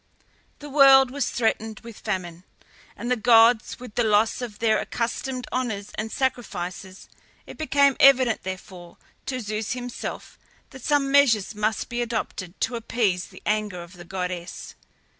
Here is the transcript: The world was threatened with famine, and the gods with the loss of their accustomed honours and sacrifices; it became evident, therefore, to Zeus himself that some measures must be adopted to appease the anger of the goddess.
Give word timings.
The 0.57 0.67
world 0.71 1.11
was 1.11 1.29
threatened 1.29 1.81
with 1.81 1.99
famine, 1.99 2.43
and 2.97 3.11
the 3.11 3.15
gods 3.15 3.79
with 3.79 3.93
the 3.93 4.03
loss 4.03 4.41
of 4.41 4.57
their 4.57 4.79
accustomed 4.79 5.45
honours 5.53 5.91
and 5.93 6.11
sacrifices; 6.11 7.07
it 7.45 7.55
became 7.55 7.95
evident, 7.99 8.41
therefore, 8.41 8.97
to 9.27 9.39
Zeus 9.39 9.73
himself 9.73 10.39
that 10.71 10.81
some 10.83 11.11
measures 11.11 11.53
must 11.53 11.87
be 11.87 12.01
adopted 12.01 12.59
to 12.61 12.75
appease 12.75 13.27
the 13.27 13.43
anger 13.45 13.83
of 13.83 13.93
the 13.93 14.03
goddess. 14.05 14.73